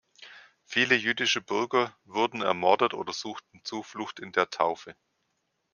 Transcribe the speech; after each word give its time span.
Viele 0.65 0.95
jüdische 0.95 1.41
Bürger 1.41 1.95
wurden 2.05 2.41
ermordet 2.41 2.95
oder 2.95 3.13
suchten 3.13 3.61
Zuflucht 3.63 4.19
in 4.19 4.31
der 4.31 4.49
Taufe. 4.49 4.95